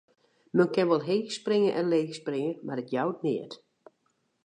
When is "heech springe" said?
1.09-1.71